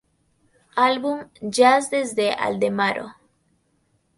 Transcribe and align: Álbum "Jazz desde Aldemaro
Álbum 0.75 1.27
"Jazz 1.43 1.91
desde 1.91 2.33
Aldemaro 2.33 3.11